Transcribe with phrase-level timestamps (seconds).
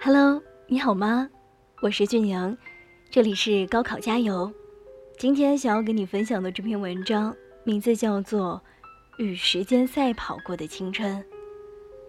[0.00, 1.28] Hello，你好吗？
[1.82, 2.56] 我是俊阳，
[3.10, 4.52] 这里是高考加油。
[5.18, 7.34] 今天想要跟你分享的这篇文章，
[7.64, 8.62] 名字叫做
[9.22, 11.16] 《与时间赛跑过的青春》。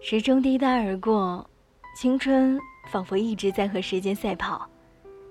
[0.00, 1.48] 时钟滴答而过，
[1.96, 2.58] 青春
[2.90, 4.68] 仿佛一直在和时间赛跑。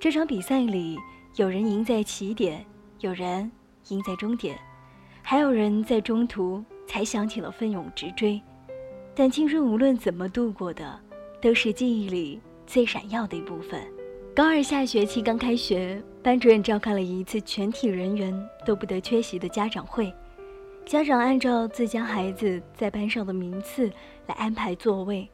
[0.00, 0.98] 这场比赛里，
[1.36, 2.64] 有人赢在起点，
[3.00, 3.50] 有人
[3.88, 4.58] 赢在终点，
[5.22, 8.40] 还有人在中途才想起了奋勇直追。
[9.14, 10.98] 但青春无论怎么度过的，
[11.40, 12.40] 都是记忆里。
[12.66, 13.80] 最闪耀的一部分。
[14.36, 18.30] 高二下学期刚开学，班主任召开了一次全体人员
[18.66, 20.12] 都不得缺席的家长会。
[20.84, 23.90] 家长按照自家孩子在班上的名次
[24.26, 25.26] 来安排座位，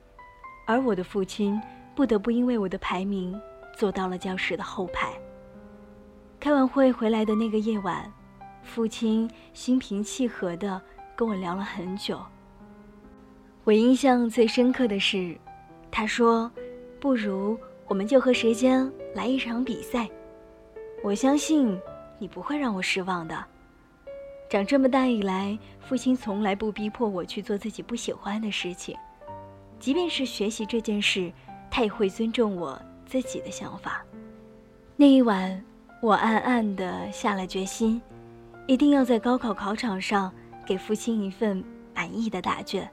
[0.64, 1.60] 而我的父亲
[1.92, 3.36] 不得不因为我的排名
[3.76, 5.12] 坐到了教室的后排。
[6.38, 8.09] 开完会回来的那个夜晚，
[8.62, 10.80] 父亲心平气和地
[11.16, 12.20] 跟我聊了很久。
[13.64, 15.36] 我印象最深刻的是，
[15.94, 16.50] 他说。
[17.00, 20.09] 不如我们就和时间来一场比赛，
[21.02, 21.78] 我相信
[22.18, 23.45] 你不会让我失望的。
[24.48, 28.96] 长这么大以来，父亲从来不逼迫我去做自己不喜欢的事情，
[29.78, 31.30] 即便是学习这件事，
[31.70, 34.02] 他也会尊重我自己的想法。
[34.96, 35.62] 那一晚，
[36.01, 38.01] 我暗暗地下了决心，
[38.66, 40.32] 一定要在高考考场上
[40.64, 41.62] 给父亲一份
[41.95, 42.90] 满意的答卷。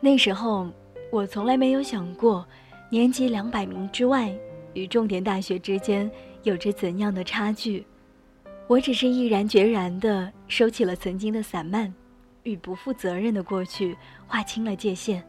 [0.00, 0.66] 那时候。
[1.10, 2.46] 我从来没有想过，
[2.88, 4.32] 年级两百名之外
[4.74, 6.08] 与重点大学之间
[6.44, 7.84] 有着怎样的差距。
[8.68, 11.92] 我只是毅然决然地收起了曾经的散漫，
[12.44, 13.96] 与不负责任的过去
[14.28, 15.20] 划清了界限。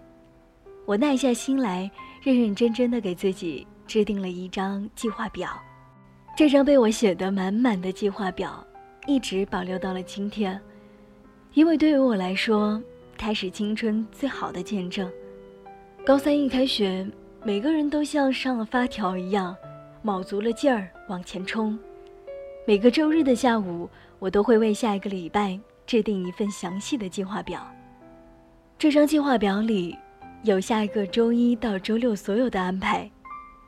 [0.85, 1.89] 我耐下心来，
[2.21, 5.49] 认认真真地给自己制定了一张计划表。
[6.37, 8.63] 这张被我写得满满的计划表，
[9.07, 10.61] 一直保留到了今天，
[11.55, 12.79] 因为对于我来说，
[13.17, 15.11] 它是青春最好的见证。
[16.03, 17.05] 高三一开学，
[17.43, 19.55] 每个人都像上了发条一样，
[20.01, 21.77] 卯足了劲儿往前冲。
[22.65, 23.87] 每个周日的下午，
[24.17, 27.61] 我都会为下一个礼拜制定一份详细的计划表。
[28.79, 29.95] 这张计划表里
[30.41, 33.09] 有下一个周一到周六所有的安排，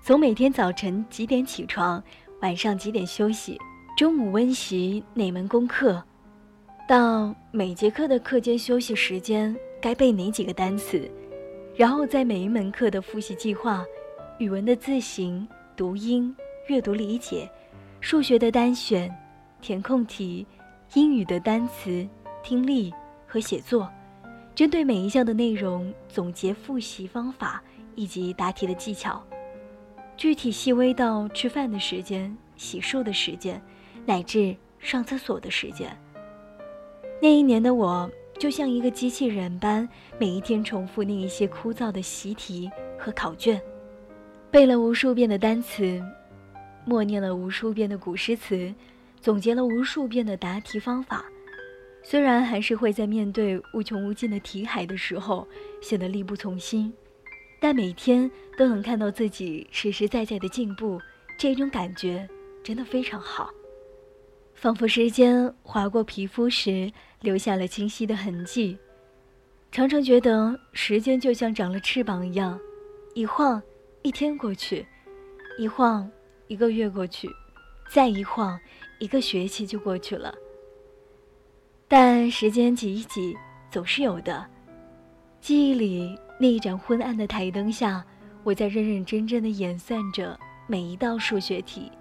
[0.02, 2.04] 从每天早晨几点起床，
[2.42, 3.60] 晚上几点休息，
[3.96, 6.04] 中午温习哪门功课，
[6.88, 11.08] 到每节课的课间休息时间该背哪几个单词。
[11.76, 13.84] 然后在每一门课的复习计划，
[14.38, 16.34] 语文的字形、读音、
[16.68, 17.50] 阅读理解，
[18.00, 19.12] 数学的单选、
[19.60, 20.46] 填空题，
[20.94, 22.08] 英语的单词、
[22.44, 22.94] 听力
[23.26, 23.90] 和写作，
[24.54, 27.64] 针对每一项的内容总结复习方法
[27.96, 29.24] 以及答题的技巧，
[30.16, 33.60] 具体细微到吃饭的时间、洗漱的时间，
[34.06, 35.90] 乃至上厕所的时间。
[37.20, 38.08] 那一年的我。
[38.44, 39.88] 就像一个机器人般，
[40.20, 43.62] 每一天重复那一些枯燥的习题和考卷，
[44.52, 46.04] 背了无数遍的单词，
[46.84, 48.76] 默念了无数遍的古诗词，
[49.22, 51.24] 总结了无数遍的答题方法。
[52.04, 55.48] 虽然还是会在面对无穷无尽的题海的时候
[55.82, 56.94] 显得力不从心，
[57.62, 61.00] 但每天都能看到自己实实在在的进步，
[61.38, 62.28] 这种感觉
[62.62, 63.50] 真的非常好。
[64.54, 68.78] 仿佛时间划过皮肤时留下了清晰的痕迹，
[69.72, 72.58] 常常觉得时间就像长了翅膀一样，
[73.14, 73.62] 一晃
[74.04, 74.86] 一天过去，
[75.58, 76.10] 一晃
[76.48, 77.30] 一个月过去，
[77.90, 78.58] 再一晃
[79.00, 80.34] 一个学期就过去了。
[81.90, 83.36] 但时间挤一挤
[83.70, 84.46] 总是有的，
[85.42, 88.06] 记忆里那一盏昏暗的台灯下，
[88.44, 91.92] 我在认认真真的演算着每一道数学题，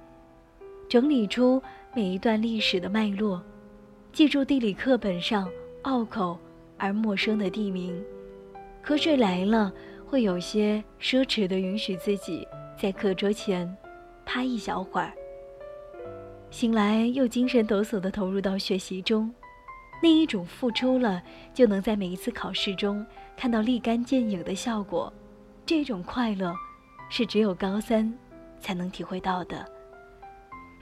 [0.89, 1.61] 整理出。
[1.95, 3.43] 每一段历史的脉络，
[4.15, 5.47] 记住地理课本上
[5.83, 6.39] 拗口
[6.79, 8.03] 而陌生的地名。
[8.83, 9.71] 瞌睡来了，
[10.07, 12.49] 会有些奢侈的允许自己
[12.81, 13.71] 在课桌前
[14.25, 15.13] 趴一小会儿。
[16.51, 19.31] 醒来又精神抖擞地投入到学习中，
[20.03, 23.05] 那一种付出了就能在每一次考试中
[23.37, 25.13] 看到立竿见影的效果，
[25.67, 26.55] 这种快乐
[27.11, 28.11] 是只有高三
[28.61, 29.71] 才能体会到的。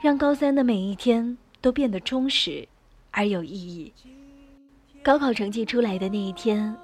[0.02, 2.67] 让高三的每一天都变得充实
[3.11, 3.93] 而有意义。
[5.02, 6.75] 高考成绩出来的那一天，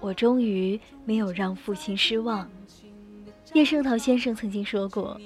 [0.00, 2.48] 我终于没有让父亲失望。
[3.52, 5.20] 叶圣陶先生曾经说过：“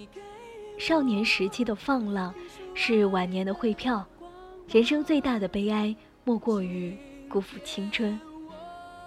[0.78, 2.34] 少年时期的放浪
[2.72, 4.06] 是晚年的汇票，
[4.70, 5.94] 人生最大的悲哀
[6.24, 6.96] 莫过于
[7.28, 8.18] 辜负青春。”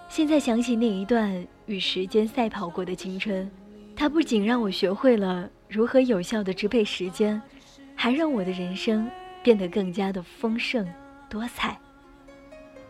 [0.08, 3.50] 现在想起那一段与时间赛跑过的青春，
[3.96, 7.42] 它不仅让我学会了如何有效地支配时间。
[8.02, 9.10] 还让我的人生
[9.42, 10.88] 变得更加的丰盛
[11.28, 11.78] 多彩。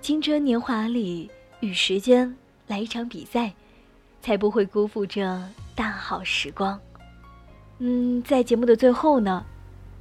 [0.01, 1.29] 青春年华里
[1.59, 2.37] 与时间
[2.69, 3.53] 来一场比赛，
[4.23, 5.43] 才不会辜负这
[5.75, 6.79] 大好时光。
[7.81, 9.45] 嗯，在节目的最后呢，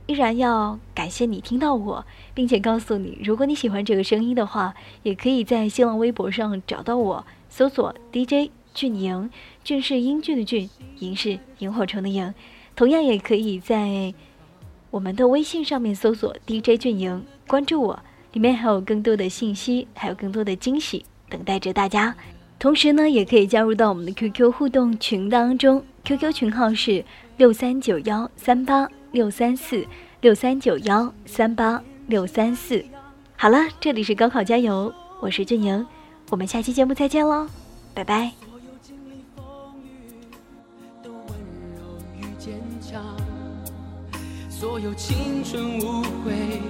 [0.06, 9.31] 依然要感谢你听到我，并且告诉你，如果你喜欢这个声音的话，也可以在新浪微博上找到我，搜索 DJ 俊莹，
[9.63, 10.69] 俊是英俊的俊，
[11.00, 12.31] 莹是萤火虫的萤。
[12.75, 14.13] 同样也可以在
[14.91, 18.00] 我们的微信上面搜索 DJ 俊莹，关注我，
[18.33, 22.15] 里面还有更多的信息，还有更多的惊喜等待着大家。
[22.57, 27.03] 同时呢，也可以加入到我们的 QQ 互动群当中，QQ 群号是。
[27.38, 29.88] 六三九幺三八六三四，
[30.19, 32.83] 六三九幺三八六三四。
[33.38, 35.88] 好了，这里是高考加油，我是俊莹，
[36.31, 37.47] 我们下期节目再见喽，
[37.94, 38.48] 拜拜。
[44.59, 46.61] 所有青春无悔，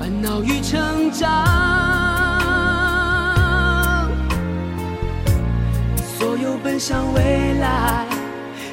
[0.00, 1.30] 烦恼与成长，
[6.18, 8.04] 所有奔向未来。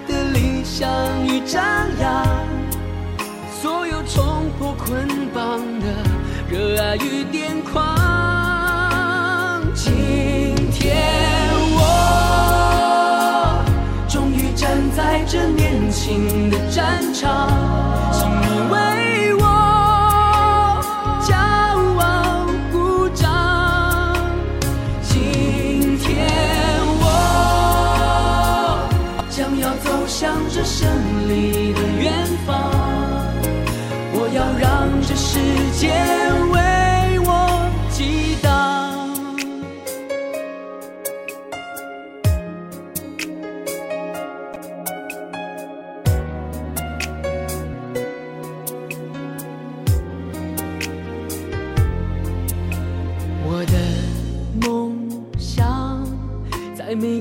[0.08, 0.90] 的理想
[1.28, 1.64] 与张
[2.00, 2.26] 扬，
[3.62, 5.86] 所有冲破捆绑的
[6.50, 7.86] 热爱与癫狂。
[9.76, 10.98] 今天
[11.78, 11.80] 我
[14.10, 17.91] 终于站在这年轻的战场。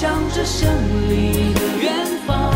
[0.00, 0.70] 向着胜
[1.10, 1.92] 利的远
[2.24, 2.52] 方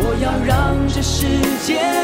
[0.00, 1.26] 我要让这世
[1.64, 2.03] 界